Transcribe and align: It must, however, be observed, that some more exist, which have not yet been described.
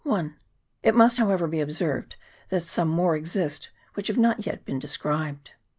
It 0.81 0.95
must, 0.95 1.19
however, 1.19 1.45
be 1.45 1.59
observed, 1.61 2.15
that 2.49 2.61
some 2.63 2.87
more 2.87 3.15
exist, 3.15 3.69
which 3.93 4.07
have 4.07 4.17
not 4.17 4.47
yet 4.47 4.65
been 4.65 4.79
described. 4.79 5.51